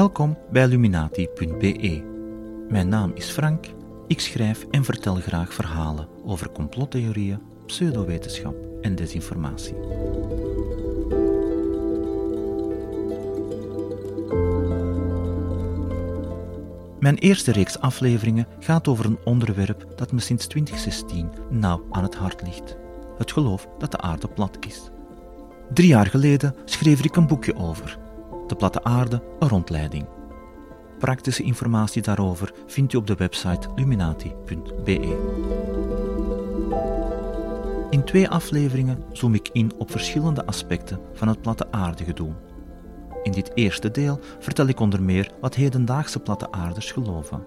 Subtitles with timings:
[0.00, 2.02] Welkom bij Illuminati.be.
[2.68, 3.66] Mijn naam is Frank.
[4.06, 9.74] Ik schrijf en vertel graag verhalen over complottheorieën, pseudowetenschap en desinformatie.
[17.00, 22.14] Mijn eerste reeks afleveringen gaat over een onderwerp dat me sinds 2016 nauw aan het
[22.14, 22.76] hart ligt:
[23.18, 24.90] het geloof dat de aarde plat is.
[25.72, 27.98] Drie jaar geleden schreef ik een boekje over:
[28.50, 30.06] De platte aarde, een rondleiding.
[30.98, 35.18] Praktische informatie daarover vindt u op de website luminati.be.
[37.90, 42.32] In twee afleveringen zoom ik in op verschillende aspecten van het platte aardegedoe.
[43.22, 47.46] In dit eerste deel vertel ik onder meer wat hedendaagse platte aarders geloven.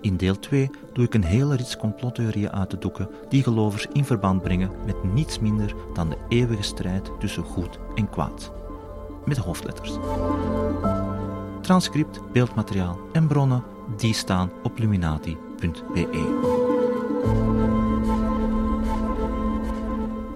[0.00, 4.04] In deel 2 doe ik een hele rits complottheorieën uit de doeken die gelovers in
[4.04, 8.61] verband brengen met niets minder dan de eeuwige strijd tussen goed en kwaad.
[9.24, 9.92] Met hoofdletters.
[11.60, 13.62] Transcript, beeldmateriaal en bronnen
[13.96, 16.40] die staan op luminati.be.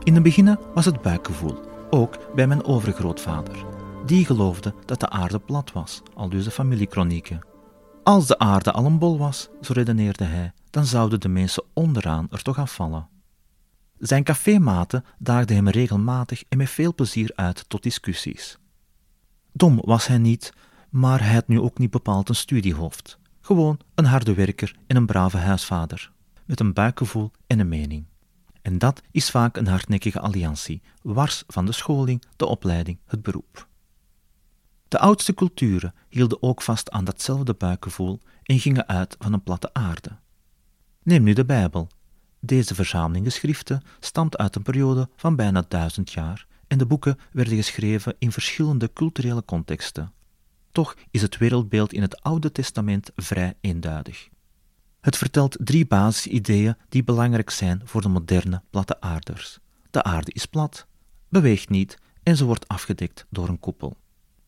[0.04, 3.64] In het begin was het buikgevoel, ook bij mijn overgrootvader.
[4.04, 7.40] Die geloofde dat de aarde plat was, al dus de familiekronieken.
[8.02, 12.26] Als de aarde al een bol was, zo redeneerde hij, dan zouden de mensen onderaan
[12.30, 13.08] er toch afvallen.
[13.98, 18.58] Zijn cafématen daagden hem regelmatig en met veel plezier uit tot discussies.
[19.56, 20.52] Dom was hij niet,
[20.90, 23.18] maar hij had nu ook niet bepaald een studiehoofd.
[23.40, 26.12] Gewoon een harde werker en een brave huisvader,
[26.44, 28.04] met een buikgevoel en een mening.
[28.62, 33.68] En dat is vaak een hardnekkige alliantie, wars van de scholing, de opleiding, het beroep.
[34.88, 39.72] De oudste culturen hielden ook vast aan datzelfde buikgevoel en gingen uit van een platte
[39.72, 40.10] aarde.
[41.02, 41.88] Neem nu de Bijbel.
[42.41, 47.56] Deze verzameling geschriften stamt uit een periode van bijna duizend jaar en de boeken werden
[47.56, 50.12] geschreven in verschillende culturele contexten.
[50.72, 54.28] Toch is het wereldbeeld in het Oude Testament vrij eenduidig.
[55.00, 59.59] Het vertelt drie basisideeën die belangrijk zijn voor de moderne platte aarders.
[59.91, 60.87] De aarde is plat,
[61.28, 63.97] beweegt niet en ze wordt afgedekt door een koepel.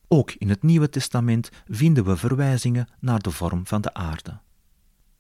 [0.09, 4.41] Ook in het Nieuwe Testament vinden we verwijzingen naar de vorm van de aarde.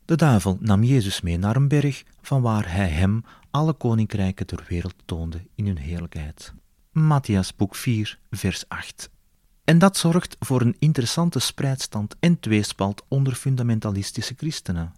[0.04, 4.64] De duivel nam Jezus mee naar een berg, van waar hij hem alle koninkrijken ter
[4.68, 6.52] wereld toonde in hun heerlijkheid.
[7.06, 9.10] Matthias boek 4, vers 8.
[9.64, 14.94] En dat zorgt voor een interessante spreidstand en tweespalt onder fundamentalistische christenen.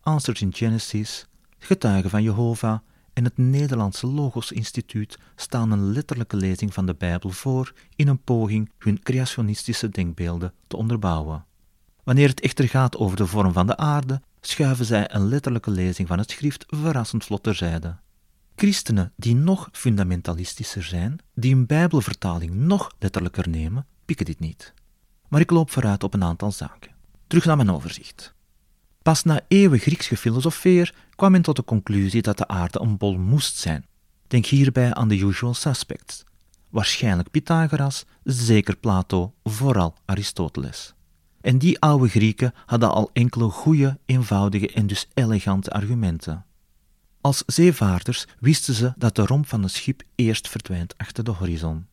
[0.00, 1.26] Answers in Genesis,
[1.58, 2.78] Getuigen van Jehovah
[3.12, 8.22] en het Nederlandse Logos Instituut staan een letterlijke lezing van de Bijbel voor in een
[8.22, 11.44] poging hun creationistische denkbeelden te onderbouwen.
[12.04, 16.08] Wanneer het echter gaat over de vorm van de aarde, schuiven zij een letterlijke lezing
[16.08, 17.96] van het schrift verrassend vlot terzijde.
[18.56, 24.74] Christenen die nog fundamentalistischer zijn, die een Bijbelvertaling nog letterlijker nemen, pikken dit niet.
[25.28, 26.90] Maar ik loop vooruit op een aantal zaken.
[27.26, 28.34] Terug naar mijn overzicht.
[29.02, 33.18] Pas na eeuwen Grieks gefilosofeer kwam men tot de conclusie dat de aarde een bol
[33.18, 33.86] moest zijn.
[34.26, 36.24] Denk hierbij aan de usual suspects.
[36.70, 40.94] Waarschijnlijk Pythagoras, zeker Plato, vooral Aristoteles.
[41.40, 46.44] En die oude Grieken hadden al enkele goede, eenvoudige en dus elegante argumenten.
[47.26, 51.86] Als zeevaarders wisten ze dat de romp van een schip eerst verdwijnt achter de horizon.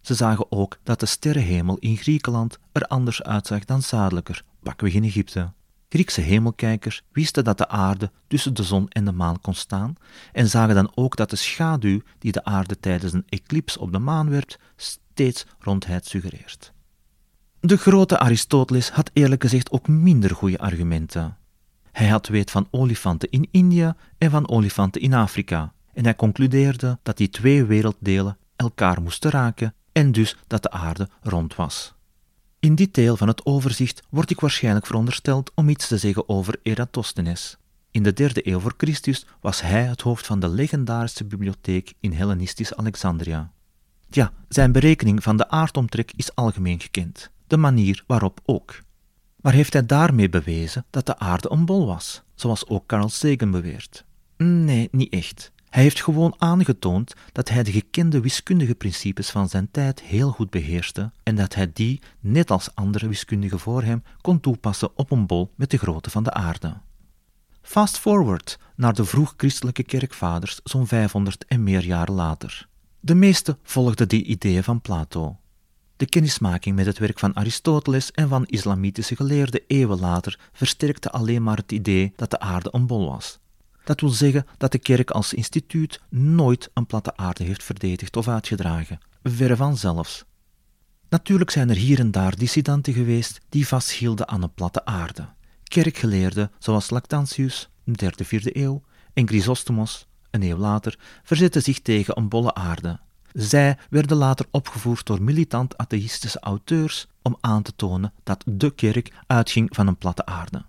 [0.00, 5.04] Ze zagen ook dat de sterrenhemel in Griekenland er anders uitzag dan zuidelijker, pakweg in
[5.04, 5.52] Egypte.
[5.88, 9.94] Griekse hemelkijkers wisten dat de aarde tussen de zon en de maan kon staan
[10.32, 13.98] en zagen dan ook dat de schaduw die de aarde tijdens een eclips op de
[13.98, 16.72] maan werpt, steeds rondheid suggereert.
[17.60, 21.36] De grote Aristoteles had eerlijk gezegd ook minder goede argumenten.
[21.94, 26.98] Hij had weet van olifanten in India en van olifanten in Afrika, en hij concludeerde
[27.02, 31.94] dat die twee werelddelen elkaar moesten raken en dus dat de aarde rond was.
[32.58, 36.58] In dit deel van het overzicht word ik waarschijnlijk verondersteld om iets te zeggen over
[36.62, 37.56] Eratosthenes.
[37.90, 42.12] In de derde eeuw voor Christus was hij het hoofd van de legendarische bibliotheek in
[42.12, 43.52] Hellenistisch Alexandria.
[44.08, 48.82] Ja, zijn berekening van de aardomtrek is algemeen gekend, de manier waarop ook.
[49.44, 53.50] Maar heeft hij daarmee bewezen dat de aarde een bol was, zoals ook Carl Sagan
[53.50, 54.04] beweert?
[54.36, 55.52] Nee, niet echt.
[55.70, 60.50] Hij heeft gewoon aangetoond dat hij de gekende wiskundige principes van zijn tijd heel goed
[60.50, 65.26] beheerste en dat hij die, net als andere wiskundigen voor hem, kon toepassen op een
[65.26, 66.76] bol met de grootte van de aarde.
[67.62, 72.68] Fast forward naar de vroeg-christelijke kerkvaders zo'n 500 en meer jaren later.
[73.00, 75.36] De meeste volgden die ideeën van Plato.
[76.04, 81.42] De kennismaking met het werk van Aristoteles en van islamitische geleerden eeuwen later versterkte alleen
[81.42, 83.38] maar het idee dat de aarde een bol was
[83.84, 88.28] dat wil zeggen dat de kerk als instituut nooit een platte aarde heeft verdedigd of
[88.28, 90.24] uitgedragen, verre van zelfs.
[91.08, 95.28] Natuurlijk zijn er hier en daar dissidenten geweest die vasthielden aan een platte aarde.
[95.62, 102.28] Kerkgeleerden zoals Lactantius, derde, vierde eeuw, en Chrysostomos, een eeuw later, verzetten zich tegen een
[102.28, 103.00] bolle aarde.
[103.34, 109.12] Zij werden later opgevoerd door militant atheïstische auteurs om aan te tonen dat de kerk
[109.26, 110.64] uitging van een platte aarde.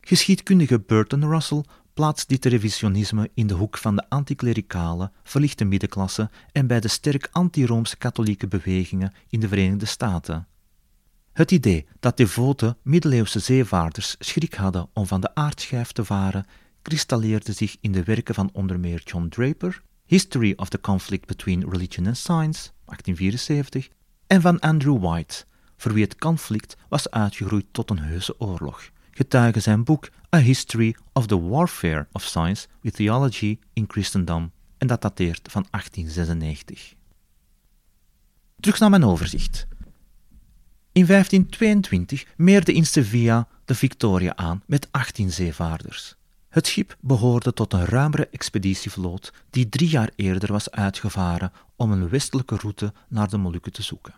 [0.00, 1.64] Geschiedkundige Burton Russell
[1.94, 7.28] plaatst dit revisionisme in de hoek van de anticlericale, verlichte middenklasse en bij de sterk
[7.32, 10.46] anti-Roomse katholieke bewegingen in de Verenigde Staten.
[11.32, 16.46] Het idee dat devote middeleeuwse zeevaarders schrik hadden om van de aardschijf te varen,
[16.82, 21.70] kristalleerde zich in de werken van onder meer John Draper, History of the Conflict Between
[21.70, 23.88] Religion and Science, 1874,
[24.26, 25.44] en van Andrew White,
[25.76, 28.90] voor wie het conflict was uitgegroeid tot een heuse oorlog.
[29.10, 34.86] Getuige zijn boek A History of the Warfare of Science with Theology in Christendom, en
[34.86, 36.94] dat dateert van 1896.
[38.60, 39.66] Terug naar mijn overzicht.
[40.92, 46.16] In 1522 meerde in Sevilla de Victoria aan met 18 zeevaarders.
[46.54, 52.08] Het schip behoorde tot een ruimere expeditievloot die drie jaar eerder was uitgevaren om een
[52.08, 54.14] westelijke route naar de Molukken te zoeken.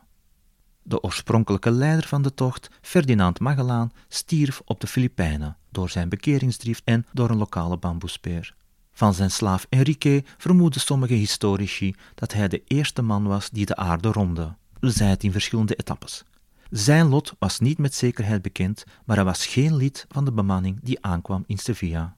[0.83, 6.83] De oorspronkelijke leider van de tocht, Ferdinand Magellaan, stierf op de Filipijnen door zijn bekeringsdrift
[6.85, 8.55] en door een lokale bamboespeer.
[8.93, 13.77] Van zijn slaaf Enrique vermoeden sommige historici dat hij de eerste man was die de
[13.77, 16.25] aarde ronde, zij het in verschillende etappes.
[16.71, 20.79] Zijn lot was niet met zekerheid bekend, maar hij was geen lid van de bemanning
[20.83, 22.17] die aankwam in Sevilla.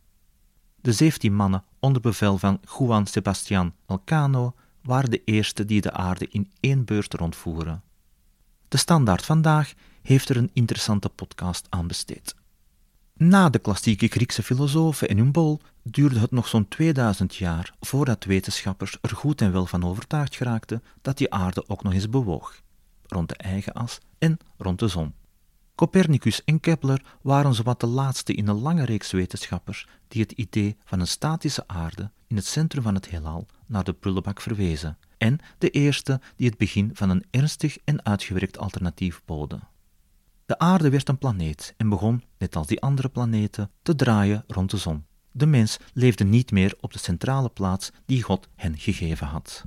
[0.81, 6.29] De zeventien mannen onder bevel van Juan Sebastián Elcano waren de eerste die de aarde
[6.31, 7.83] in één beurt rondvoeren.
[8.69, 9.73] De Standaard vandaag
[10.03, 12.35] heeft er een interessante podcast aan besteed.
[13.15, 18.25] Na de klassieke Griekse filosofen en hun bol duurde het nog zo'n 2000 jaar voordat
[18.25, 22.63] wetenschappers er goed en wel van overtuigd geraakten dat die aarde ook nog eens bewoog,
[23.07, 25.15] rond de eigen as en rond de zon.
[25.79, 30.77] Copernicus en Kepler waren zowat de laatste in een lange reeks wetenschappers die het idee
[30.85, 35.39] van een statische aarde in het centrum van het heelal naar de prullenbak verwezen, en
[35.59, 39.69] de eerste die het begin van een ernstig en uitgewerkt alternatief boden.
[40.47, 44.71] De aarde werd een planeet en begon, net als die andere planeten, te draaien rond
[44.71, 45.05] de zon.
[45.31, 49.65] De mens leefde niet meer op de centrale plaats die God hen gegeven had.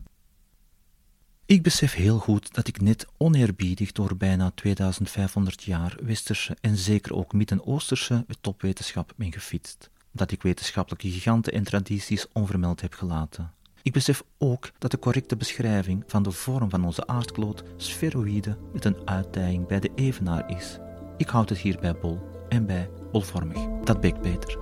[1.52, 7.16] Ik besef heel goed dat ik net oneerbiedig door bijna 2500 jaar westerse en zeker
[7.16, 13.52] ook Midden-Oosterse topwetenschap ben gefietst, dat ik wetenschappelijke giganten en tradities onvermeld heb gelaten.
[13.82, 18.86] Ik besef ook dat de correcte beschrijving van de vorm van onze aardkloot sferoïde met
[18.86, 20.78] een uitdijing bij de evenaar is.
[21.18, 22.20] Ik houd het hier bij bol
[22.50, 23.84] en bij bolvormig.
[23.84, 24.58] Dat bekt beter.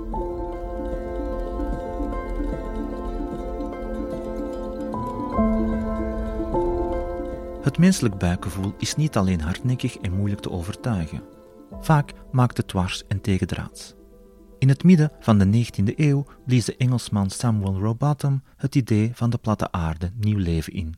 [7.69, 11.23] Het menselijk buikgevoel is niet alleen hardnekkig en moeilijk te overtuigen.
[11.79, 13.93] Vaak maakt het dwars en tegendraads.
[14.59, 19.29] In het midden van de 19e eeuw blies de Engelsman Samuel Rowbotham het idee van
[19.29, 20.95] de platte aarde nieuw leven in.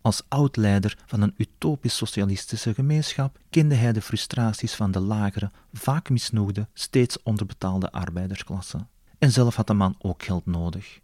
[0.00, 6.68] Als oud-leider van een utopisch-socialistische gemeenschap kende hij de frustraties van de lagere, vaak misnoegde,
[6.72, 8.86] steeds onderbetaalde arbeidersklasse.
[9.18, 11.00] En zelf had de man ook geld nodig.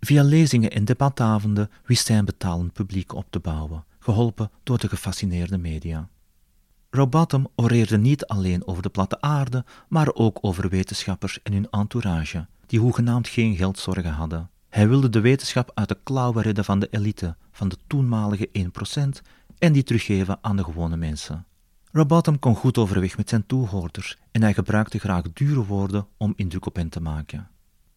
[0.00, 4.88] Via lezingen en debatavonden wist hij een betalend publiek op te bouwen, geholpen door de
[4.88, 6.08] gefascineerde media.
[6.90, 12.46] Robotham oreerde niet alleen over de platte aarde, maar ook over wetenschappers en hun entourage,
[12.66, 14.50] die hoegenaamd geen geldzorgen hadden.
[14.68, 18.62] Hij wilde de wetenschap uit de klauwen redden van de elite, van de toenmalige 1%,
[19.58, 21.46] en die teruggeven aan de gewone mensen.
[21.92, 26.66] Robotham kon goed overweg met zijn toehoorders en hij gebruikte graag dure woorden om indruk
[26.66, 27.48] op hen te maken.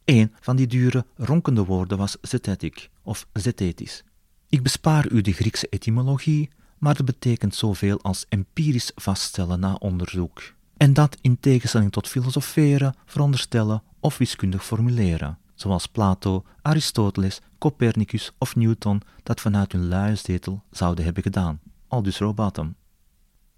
[0.06, 4.04] Een van die dure, ronkende woorden was zetetic of zethetisch.
[4.50, 10.54] Ik bespaar u de Griekse etymologie, maar het betekent zoveel als empirisch vaststellen na onderzoek.
[10.78, 18.56] En dat in tegenstelling tot filosoferen, veronderstellen of wiskundig formuleren, zoals Plato, Aristoteles, Copernicus of
[18.56, 20.40] Newton dat vanuit hun luie
[20.72, 22.76] zouden hebben gedaan, aldus Robatum.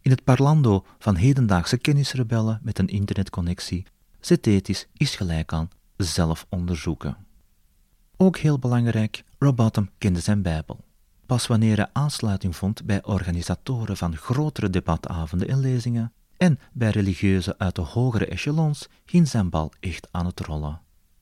[0.01, 3.85] In het parlando van hedendaagse kennisrebellen met een internetconnectie,
[4.19, 7.26] zethetisch is gelijk aan zelf onderzoeken.
[8.17, 10.85] Ook heel belangrijk, Robotham kende zijn Bijbel.
[11.25, 17.55] Pas wanneer hij aansluiting vond bij organisatoren van grotere debatavonden en lezingen en bij religieuzen
[17.57, 20.81] uit de hogere echelons, ging zijn bal echt aan het rollen.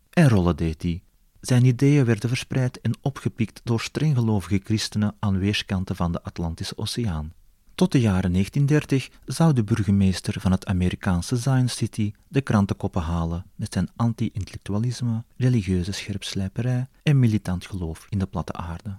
[0.09, 1.03] En rollen deed hij.
[1.41, 7.33] Zijn ideeën werden verspreid en opgepikt door strenggelovige christenen aan weerskanten van de Atlantische Oceaan.
[7.75, 13.45] Tot de jaren 1930 zou de burgemeester van het Amerikaanse Zion City de krantenkoppen halen
[13.55, 18.97] met zijn anti-intellectualisme, religieuze scherpslijperij en militant geloof in de platte aarde.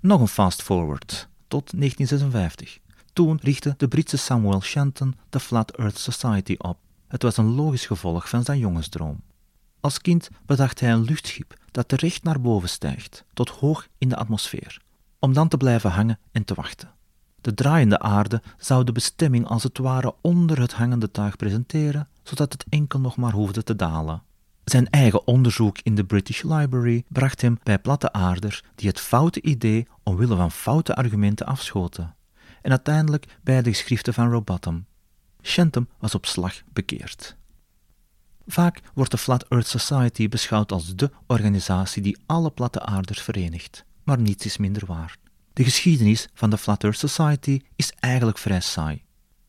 [0.00, 2.78] Nog een fast forward tot 1956.
[3.12, 6.78] Toen richtte de Britse Samuel Shenton de Flat Earth Society op.
[7.08, 9.22] Het was een logisch gevolg van zijn jongensdroom.
[9.80, 14.16] Als kind bedacht hij een luchtschip dat terecht naar boven stijgt, tot hoog in de
[14.16, 14.82] atmosfeer,
[15.18, 16.90] om dan te blijven hangen en te wachten.
[17.42, 22.52] De draaiende aarde zou de bestemming als het ware onder het hangende tuig presenteren, zodat
[22.52, 24.22] het enkel nog maar hoefde te dalen.
[24.64, 29.42] Zijn eigen onderzoek in de British Library bracht hem bij platte aarders die het foute
[29.42, 32.14] idee omwille van foute argumenten afschoten,
[32.62, 34.84] en uiteindelijk bij de geschriften van Robotham.
[35.42, 37.36] Shenton was op slag bekeerd.
[38.46, 43.84] Vaak wordt de Flat Earth Society beschouwd als de organisatie die alle platte aarders verenigt,
[44.02, 45.16] maar niets is minder waar.
[45.52, 49.02] De geschiedenis van de Flat Earth Society is eigenlijk vrij saai.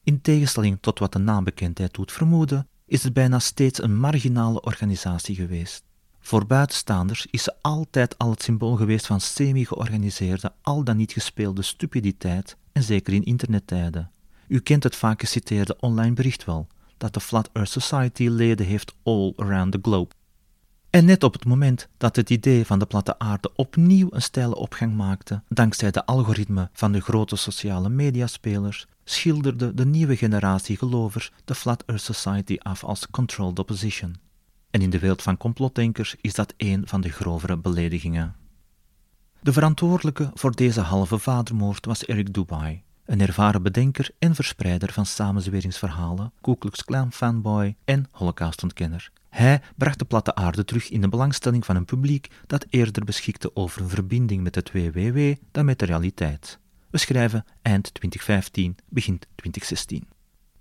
[0.04, 5.36] In tegenstelling tot wat de naambekendheid doet vermoeden, is het bijna steeds een marginale organisatie
[5.36, 5.84] geweest.
[6.20, 11.62] Voor buitenstaanders is ze altijd al het symbool geweest van semi-georganiseerde, al dan niet gespeelde
[11.62, 14.12] stupiditeit, en zeker in internettijden.
[14.48, 16.68] U kent het vaak geciteerde online bericht wel,
[16.98, 20.14] dat de Flat Earth Society leden heeft all around the globe.
[20.94, 24.56] En net op het moment dat het idee van de platte aarde opnieuw een steile
[24.56, 31.32] opgang maakte, dankzij de algoritme van de grote sociale mediaspelers, schilderde de nieuwe generatie gelovers
[31.46, 34.16] de Flat Earth Society af als controlled opposition.
[34.70, 38.36] En in de wereld van complotdenkers is dat een van de grovere beledigingen.
[39.42, 45.06] De verantwoordelijke voor deze halve vadermoord was Eric Dubai, een ervaren bedenker en verspreider van
[45.06, 49.12] samenzweringsverhalen, Ku Klux Klan fanboy en holocaustontkenner.
[49.34, 53.56] Hij bracht de platte aarde terug in de belangstelling van een publiek dat eerder beschikte
[53.56, 56.60] over een verbinding met het WWW dan met de realiteit.
[56.90, 60.08] We schrijven eind 2015, begin 2016.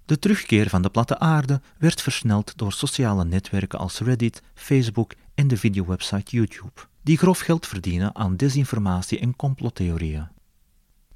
[0.05, 5.49] De terugkeer van de platte aarde werd versneld door sociale netwerken als Reddit, Facebook en
[5.49, 10.29] de videowebsite YouTube, die grof geld verdienen aan desinformatie en complottheorieën.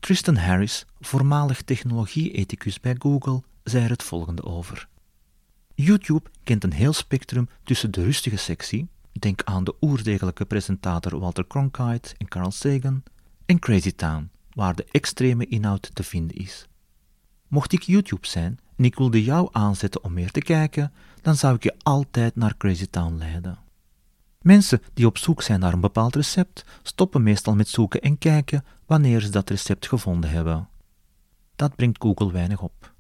[0.01, 4.89] Tristan Harris, voormalig technologie-ethicus bij Google, zei er het volgende over.
[5.79, 11.47] YouTube kent een heel spectrum tussen de rustige sectie, denk aan de oerdegelijke presentator Walter
[11.47, 13.03] Cronkite en Carl Sagan,
[13.47, 16.67] en Crazy Town, waar de extreme inhoud te vinden is.
[17.49, 20.93] Mocht ik YouTube zijn en ik wilde jou aanzetten om meer te kijken,
[21.23, 23.59] dan zou ik je altijd naar Crazy Town leiden.
[24.43, 28.65] Mensen die op zoek zijn naar een bepaald recept, stoppen meestal met zoeken en kijken
[28.87, 30.69] wanneer ze dat recept gevonden hebben.
[31.57, 32.95] Dat brengt Google weinig op.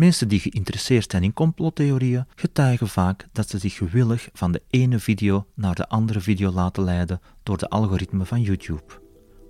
[0.00, 4.98] Mensen die geïnteresseerd zijn in complottheorieën getuigen vaak dat ze zich gewillig van de ene
[4.98, 8.82] video naar de andere video laten leiden door de algoritme van YouTube.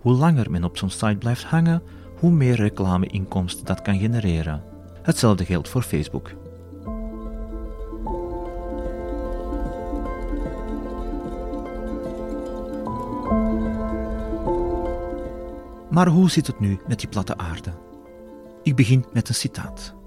[0.00, 1.82] Hoe langer men op zo'n site blijft hangen,
[2.18, 4.62] hoe meer reclameinkomsten dat kan genereren.
[5.02, 6.32] Hetzelfde geldt voor Facebook.
[15.90, 17.72] Maar hoe zit het nu met die platte aarde?
[18.62, 19.98] Ik begin met een citaat.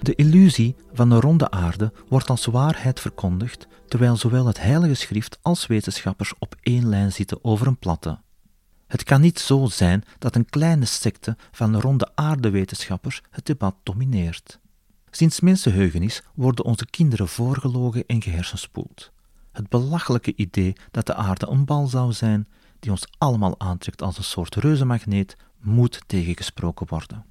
[0.00, 5.38] De illusie van een ronde aarde wordt als waarheid verkondigd, terwijl zowel het Heilige Schrift
[5.42, 8.18] als wetenschappers op één lijn zitten over een platte.
[8.86, 14.58] Het kan niet zo zijn dat een kleine secte van ronde aardewetenschappers het debat domineert.
[15.10, 19.12] Sinds mensenheugenis worden onze kinderen voorgelogen en gehersenspoeld.
[19.52, 22.48] Het belachelijke idee dat de aarde een bal zou zijn,
[22.80, 27.24] die ons allemaal aantrekt als een soort reuzenmagneet, moet tegengesproken worden.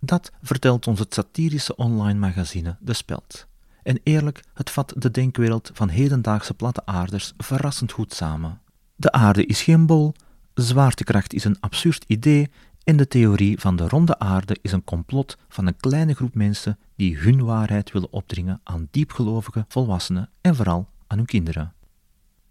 [0.00, 3.46] Dat vertelt ons het satirische online magazine De Speld.
[3.82, 8.60] En eerlijk, het vat de denkwereld van hedendaagse platte aarders verrassend goed samen.
[8.96, 10.14] De aarde is geen bol,
[10.54, 12.50] zwaartekracht is een absurd idee
[12.84, 16.78] en de theorie van de ronde aarde is een complot van een kleine groep mensen
[16.96, 21.74] die hun waarheid willen opdringen aan diepgelovige volwassenen en vooral aan hun kinderen.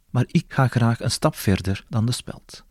[0.09, 2.63] Maar ik ga graag een stap verder dan de speld.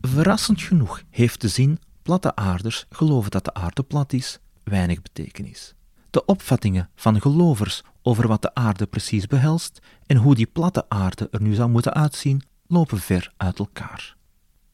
[0.00, 5.74] Verrassend genoeg heeft de zin platte aarders geloven dat de aarde plat is weinig betekenis.
[6.10, 11.28] De opvattingen van gelovers over wat de aarde precies behelst en hoe die platte aarde
[11.30, 14.16] er nu zou moeten uitzien, lopen ver uit elkaar.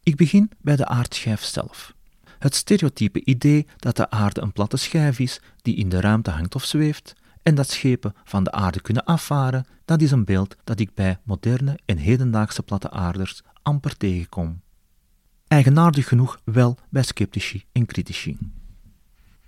[0.03, 1.95] Ik begin bij de aardschijf zelf.
[2.39, 6.55] Het stereotype idee dat de aarde een platte schijf is die in de ruimte hangt
[6.55, 10.81] of zweeft en dat schepen van de aarde kunnen afvaren, dat is een beeld dat
[10.81, 14.61] ik bij moderne en hedendaagse platte aarders amper tegenkom.
[15.49, 18.39] Eigenaardig genoeg wel bij sceptici en critici.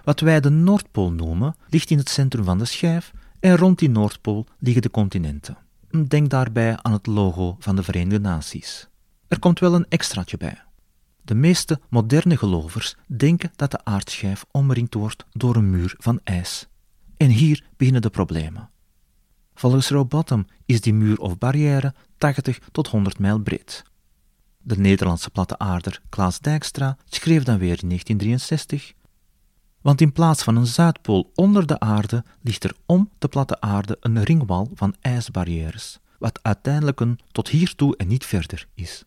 [0.05, 3.91] Wat wij de Noordpool noemen, ligt in het centrum van de schijf en rond die
[3.91, 5.57] Noordpool liggen de continenten.
[6.09, 8.89] Denk daarbij aan het logo van de Verenigde Naties.
[9.29, 10.63] Er komt wel een extraatje bij.
[11.23, 16.69] De meeste moderne gelovers denken dat de aardschijf omringd wordt door een muur van ijs.
[17.17, 18.71] En hier beginnen de problemen.
[19.55, 23.83] Volgens Robotham is die muur of barrière 80 tot 100 mijl breed.
[24.63, 28.93] De Nederlandse platte aarder Klaas Dijkstra schreef dan weer in 1963
[29.81, 33.97] Want in plaats van een zuidpool onder de aarde ligt er om de platte aarde
[34.01, 39.05] een ringwal van ijsbarrières, wat uiteindelijk een tot hiertoe en niet verder is.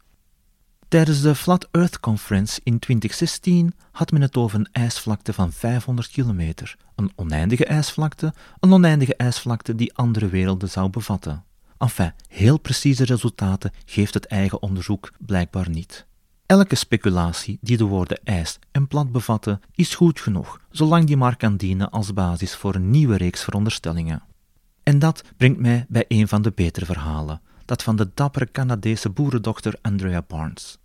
[0.87, 6.07] Tijdens de Flat Earth Conference in 2016 had men het over een ijsvlakte van 500
[6.07, 11.43] kilometer, een oneindige ijsvlakte, een oneindige ijsvlakte die andere werelden zou bevatten.
[11.77, 16.05] Enfin, heel precieze resultaten geeft het eigen onderzoek blijkbaar niet.
[16.45, 21.37] Elke speculatie die de woorden ijs en plat bevatten, is goed genoeg, zolang die maar
[21.37, 24.23] kan dienen als basis voor een nieuwe reeks veronderstellingen.
[24.83, 29.09] En dat brengt mij bij een van de betere verhalen, dat van de dappere Canadese
[29.09, 30.77] boerendochter Andrea Barnes.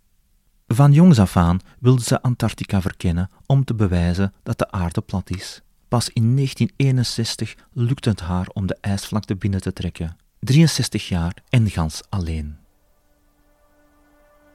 [0.67, 5.31] Van jongs af aan wilde ze Antarctica verkennen om te bewijzen dat de aarde plat
[5.31, 5.63] is.
[5.89, 10.17] Pas in 1961 lukte het haar om de ijsvlakte binnen te trekken.
[10.41, 12.59] 63 jaar en gans alleen.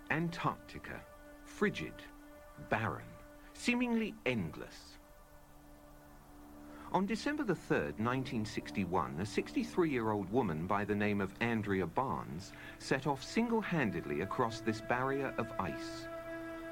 [0.08, 1.04] Antarctica.
[1.44, 2.08] Frigid,
[2.70, 3.06] barren,
[3.54, 5.00] seemingly endless.
[6.92, 13.08] On December the 3rd, 1961, a 63-year-old woman by the name of Andrea Barnes set
[13.08, 16.08] off single-handedly across this barrier of ice.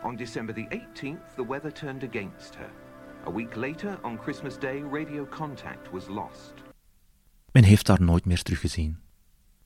[0.03, 2.70] On December the 18th, the weather turned against her.
[3.25, 6.53] A week later, on Christmas Day, radio contact was lost.
[7.51, 8.98] Men heeft haar nooit meer teruggezien.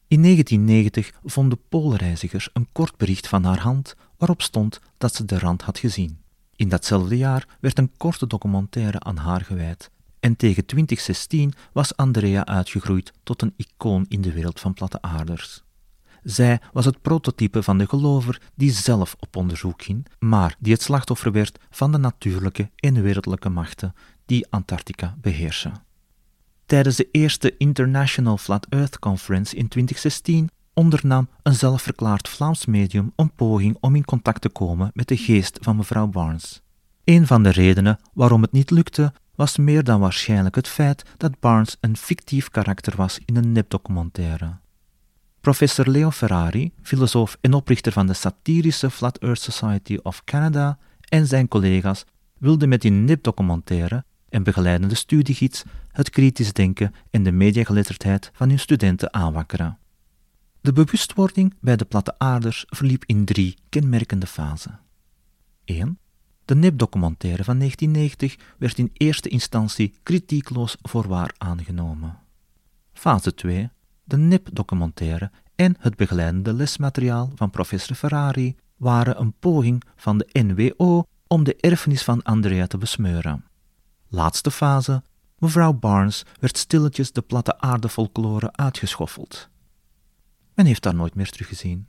[0.07, 5.39] In 1990 vonden poolreizigers een kort bericht van haar hand waarop stond dat ze de
[5.39, 6.19] rand had gezien.
[6.55, 9.89] In datzelfde jaar werd een korte documentaire aan haar gewijd
[10.25, 15.63] en tegen 2016 was Andrea uitgegroeid tot een icoon in de wereld van platte aarders.
[16.23, 20.81] Zij was het prototype van de gelover die zelf op onderzoek ging, maar die het
[20.81, 23.93] slachtoffer werd van de natuurlijke en wereldlijke machten
[24.25, 25.73] die Antarctica beheersen.
[26.65, 33.31] Tijdens de eerste International Flat Earth Conference in 2016 ondernam een zelfverklaard Vlaams medium een
[33.31, 36.61] poging om in contact te komen met de geest van mevrouw Barnes.
[37.03, 41.39] Een van de redenen waarom het niet lukte, was meer dan waarschijnlijk het feit dat
[41.39, 44.57] Barnes een fictief karakter was in een nepdocumentaire.
[45.41, 50.77] Professor Leo Ferrari, filosoof en oprichter van de satirische Flat Earth Society of Canada,
[51.09, 52.05] en zijn collega's
[52.37, 54.03] wilden met die nepdocumentaire
[54.35, 59.77] en begeleidende studiegids het kritisch denken en de mediageletterdheid van hun studenten aanwakkeren.
[60.61, 64.79] De bewustwording bij de platte aarders verliep in drie kenmerkende fasen.
[65.65, 65.99] 1.
[66.45, 72.19] De nepdocumentaire van 1990 werd in eerste instantie kritiekloos voor waar aangenomen.
[72.93, 73.69] Fase 2.
[74.03, 81.03] De nepdocumentaire en het begeleidende lesmateriaal van professor Ferrari waren een poging van de NWO
[81.27, 83.45] om de erfenis van Andrea te besmeuren.
[84.07, 85.03] Laatste fase.
[85.37, 89.49] Mevrouw Barnes werd stilletjes de platte aardefolklore uitgeschoffeld.
[90.53, 91.87] Men heeft haar nooit meer teruggezien.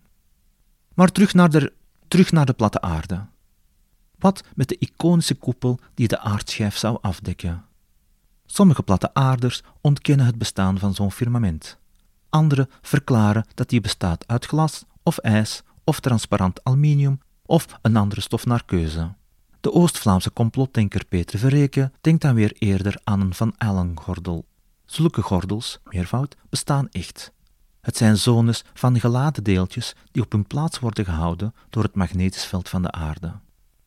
[0.95, 1.73] Maar terug naar de,
[2.09, 3.27] terug naar de platte aarde.
[4.19, 7.65] Wat met de iconische koepel die de aardschijf zou afdekken?
[8.47, 11.79] Sommige platte aarders ontkennen het bestaan van zo'n firmament.
[12.29, 18.21] Anderen verklaren dat die bestaat uit glas of ijs of transparant aluminium of een andere
[18.21, 19.15] stof naar keuze.
[19.67, 24.45] De Oost-Vlaamse complotdenker Peter Verreken denkt dan weer eerder aan een Van Allen-gordel.
[24.85, 27.33] Zulke gordels, meervoud, bestaan echt.
[27.81, 32.45] Het zijn zones van geladen deeltjes die op hun plaats worden gehouden door het magnetisch
[32.45, 33.33] veld van de aarde.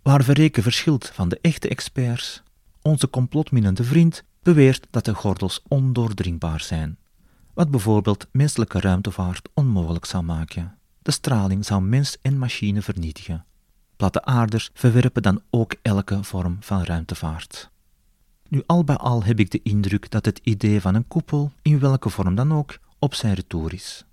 [0.01, 2.43] Waar Verreken verschilt van de echte experts,
[2.81, 6.97] onze complotminende vriend beweert dat de gordels ondoordringbaar zijn,
[7.53, 10.77] wat bijvoorbeeld menselijke ruimtevaart onmogelijk zou maken.
[11.01, 13.45] De straling zou mens en machine vernietigen.
[13.99, 17.69] Platte aarders verwerpen dan ook elke vorm van ruimtevaart.
[18.47, 21.79] Nu al bij al heb ik de indruk dat het idee van een koepel, in
[21.79, 24.05] welke vorm dan ook, op zijn retour is.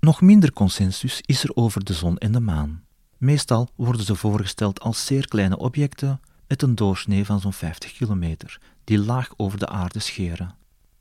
[0.00, 2.84] Nog minder consensus is er over de zon en de maan.
[3.16, 8.60] Meestal worden ze voorgesteld als zeer kleine objecten met een doorsnee van zo'n 50 kilometer,
[8.84, 10.54] die laag over de aarde scheren.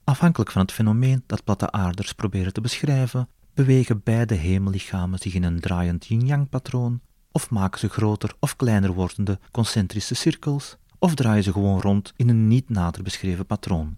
[0.04, 5.44] Afhankelijk van het fenomeen dat platte aarders proberen te beschrijven, bewegen beide hemellichamen zich in
[5.44, 7.02] een draaiend yin-yang patroon,
[7.38, 12.30] of maken ze groter of kleiner wordende concentrische cirkels, of draaien ze gewoon rond in
[12.30, 13.98] een niet nader beschreven patroon.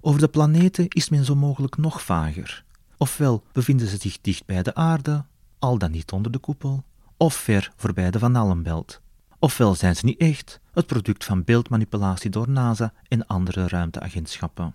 [0.00, 2.64] Over de planeten is men zo mogelijk nog vager.
[2.96, 5.24] Ofwel bevinden ze zich dicht bij de aarde,
[5.58, 6.84] al dan niet onder de koepel,
[7.16, 9.00] of ver voorbij de Van Allenbelt.
[9.38, 14.74] Ofwel zijn ze niet echt, het product van beeldmanipulatie door NASA en andere ruimteagentschappen.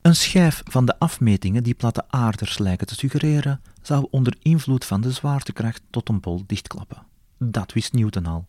[0.00, 5.00] Een schijf van de afmetingen die platte aarders lijken te suggereren, zou onder invloed van
[5.00, 7.10] de zwaartekracht tot een bol dichtklappen.
[7.50, 8.46] Dat wist Newton al.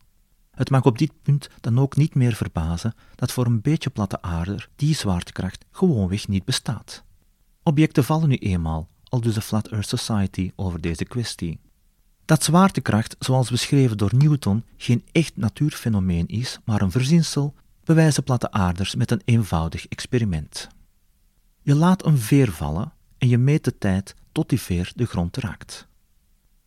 [0.52, 4.22] Het mag op dit punt dan ook niet meer verbazen dat voor een beetje platte
[4.22, 7.04] aarde die zwaartekracht gewoonweg niet bestaat.
[7.64, 11.60] Objecten vallen nu eenmaal, al dus de Flat Earth Society over deze kwestie.
[12.26, 17.54] Dat zwaartekracht, zoals beschreven door Newton, geen echt natuurfenomeen is, maar een verzinsel,
[17.84, 20.68] bewijzen platte aarders met een eenvoudig experiment.
[21.62, 25.38] Je laat een veer vallen en je meet de tijd tot die veer de grond
[25.38, 25.88] raakt.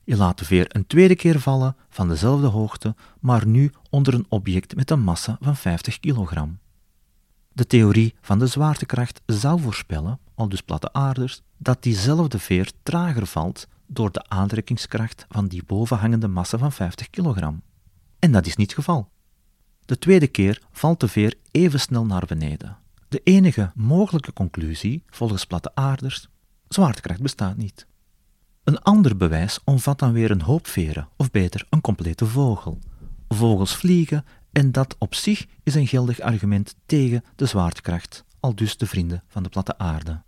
[0.07, 4.27] Je laat de veer een tweede keer vallen van dezelfde hoogte, maar nu onder een
[4.29, 6.59] object met een massa van 50 kilogram.
[7.53, 13.27] De theorie van de zwaartekracht zou voorspellen, al dus platte aarders, dat diezelfde veer trager
[13.27, 17.63] valt door de aantrekkingskracht van die bovenhangende massa van 50 kilogram.
[18.19, 19.11] En dat is niet het geval.
[19.85, 22.77] De tweede keer valt de veer even snel naar beneden.
[23.09, 26.29] De enige mogelijke conclusie, volgens platte aarders,
[26.69, 27.87] zwaartekracht bestaat niet.
[28.67, 32.79] Een ander bewijs omvat dan weer een hoop veren, of beter een complete vogel.
[33.29, 38.77] Vogels vliegen en dat op zich is een geldig argument tegen de zwaartekracht, al dus
[38.77, 40.23] de vrienden van de platte aarde.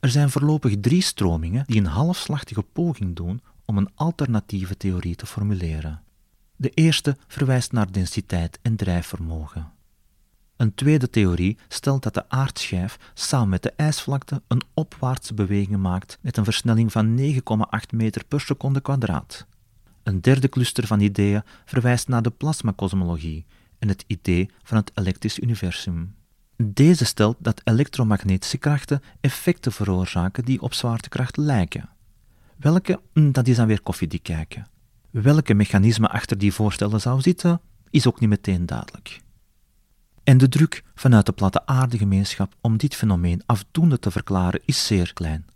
[0.00, 5.26] Er zijn voorlopig drie stromingen die een halfslachtige poging doen om een alternatieve theorie te
[5.26, 6.02] formuleren.
[6.56, 9.72] De eerste verwijst naar densiteit en drijfvermogen.
[10.56, 16.18] Een tweede theorie stelt dat de aardschijf samen met de ijsvlakte een opwaartse beweging maakt
[16.20, 17.34] met een versnelling van 9,8
[17.90, 19.46] meter per seconde kwadraat.
[20.02, 23.44] Een derde cluster van ideeën verwijst naar de plasmacosmologie
[23.78, 26.14] en het idee van het elektrisch universum.
[26.56, 31.88] Deze stelt dat elektromagnetische krachten effecten veroorzaken die op zwaartekracht lijken.
[32.56, 34.66] Welke, hm, dat is dan weer koffiedik kijken.
[35.10, 39.20] Welke mechanisme achter die voorstellen zou zitten, is ook niet meteen duidelijk.
[40.26, 45.12] En de druk vanuit de platte aardegemeenschap om dit fenomeen afdoende te verklaren is zeer
[45.12, 45.46] klein.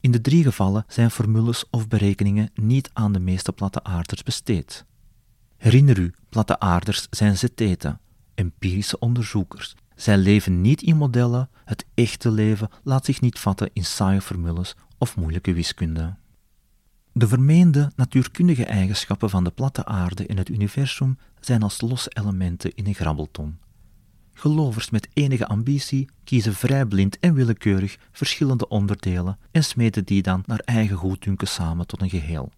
[0.00, 4.84] In de drie gevallen zijn formules of berekeningen niet aan de meeste platte aarders besteed.
[5.56, 8.00] Herinner u, platte aarders zijn zeteten,
[8.34, 9.74] empirische onderzoekers.
[9.94, 14.76] Zij leven niet in modellen, het echte leven laat zich niet vatten in saaie formules
[14.98, 16.16] of moeilijke wiskunde.
[17.12, 22.74] De vermeende natuurkundige eigenschappen van de platte aarde in het universum zijn als losse elementen
[22.74, 23.58] in een grabbelton.
[24.40, 30.42] Gelovers met enige ambitie kiezen vrij blind en willekeurig verschillende onderdelen en smeden die dan
[30.46, 32.52] naar eigen goeddunken samen tot een geheel.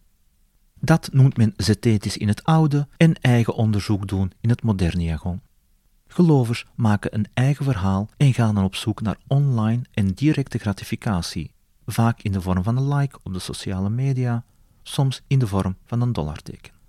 [0.80, 5.40] Dat noemt men zethetisch in het oude en eigen onderzoek doen in het moderne jargon.
[6.06, 11.52] Gelovers maken een eigen verhaal en gaan dan op zoek naar online en directe gratificatie,
[11.86, 14.44] vaak in de vorm van een like op de sociale media,
[14.82, 16.81] soms in de vorm van een dollarteken.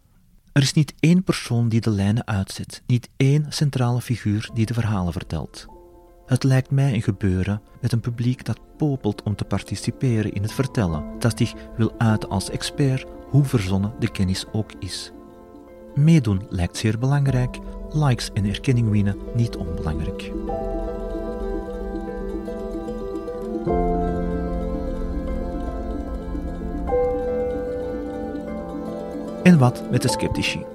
[0.54, 4.74] Er is niet één persoon die de lijnen uitzet, niet één centrale figuur die de
[4.74, 5.66] verhalen vertelt.
[6.26, 10.54] Het lijkt mij een gebeuren met een publiek dat popelt om te participeren in het
[10.54, 15.12] vertellen, dat zich wil uiten als expert, hoe verzonnen de kennis ook is.
[15.96, 20.32] Meedoen lijkt zeer belangrijk, likes en erkenning winnen niet onbelangrijk.
[29.44, 30.66] En wat met de sceptici?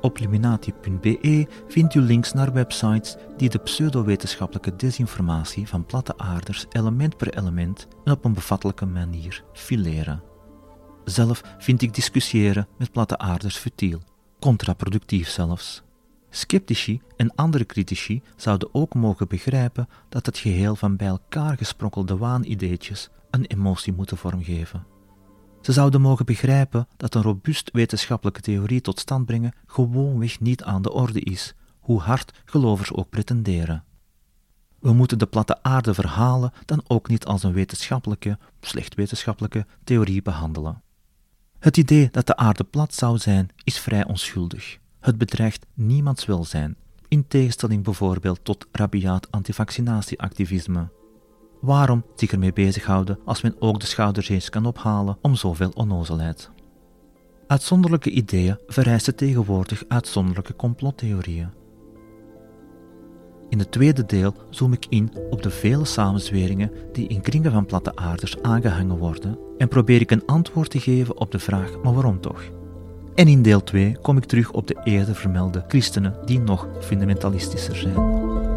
[0.00, 7.16] Op luminati.be vindt u links naar websites die de pseudowetenschappelijke desinformatie van platte aarders element
[7.16, 10.22] per element en op een bevattelijke manier fileren.
[11.04, 14.00] Zelf vind ik discussiëren met platte aarders futiel,
[14.40, 15.82] contraproductief zelfs.
[16.30, 22.16] Sceptici en andere critici zouden ook mogen begrijpen dat het geheel van bij elkaar gesprokkelde
[22.16, 24.97] waanideetjes een emotie moeten vormgeven.
[25.60, 30.82] Ze zouden mogen begrijpen dat een robuust wetenschappelijke theorie tot stand brengen gewoonweg niet aan
[30.82, 33.84] de orde is, hoe hard gelovers ook pretenderen.
[34.78, 40.22] We moeten de platte aarde verhalen dan ook niet als een wetenschappelijke, slecht wetenschappelijke theorie
[40.22, 40.82] behandelen.
[41.58, 44.78] Het idee dat de aarde plat zou zijn is vrij onschuldig.
[45.00, 46.76] Het bedreigt niemands welzijn,
[47.08, 50.88] in tegenstelling bijvoorbeeld tot rabiaat antivaccinatieactivisme.
[51.60, 56.50] Waarom zich ermee bezighouden als men ook de schouders eens kan ophalen om zoveel onnozelheid?
[57.46, 61.50] Uitzonderlijke ideeën vereisen tegenwoordig uitzonderlijke complottheorieën.
[63.48, 67.66] In het tweede deel zoom ik in op de vele samenzweringen die in kringen van
[67.66, 71.94] platte aarders aangehangen worden en probeer ik een antwoord te geven op de vraag: maar
[71.94, 72.42] waarom toch?
[73.14, 77.76] En in deel 2 kom ik terug op de eerder vermelde christenen die nog fundamentalistischer
[77.76, 78.47] zijn.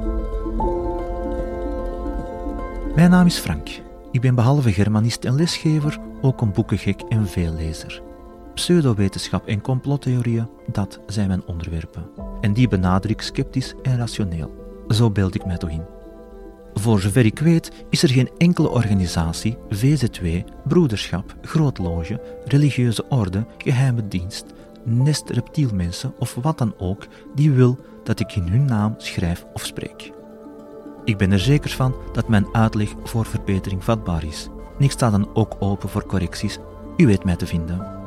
[2.95, 3.69] Mijn naam is Frank.
[4.11, 8.01] Ik ben behalve germanist en lesgever ook een boekengek en veellezer.
[8.53, 12.09] Pseudowetenschap en complottheorieën, dat zijn mijn onderwerpen.
[12.41, 14.83] En die benader ik sceptisch en rationeel.
[14.87, 15.85] Zo beeld ik mij toch in.
[16.73, 24.07] Voor zover ik weet is er geen enkele organisatie, VZ2, broederschap, grootloge, religieuze orde, geheime
[24.07, 24.45] dienst,
[24.83, 29.65] nest reptielmensen of wat dan ook die wil dat ik in hun naam schrijf of
[29.65, 30.11] spreek.
[31.03, 34.49] Ik ben er zeker van dat mijn uitleg voor verbetering vatbaar is.
[34.79, 36.57] Ik sta dan ook open voor correcties.
[36.97, 38.00] U weet mij te vinden.